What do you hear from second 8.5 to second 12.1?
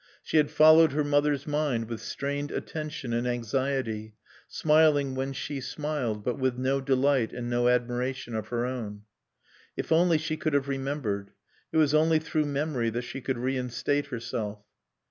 own. If only she could have remembered. It was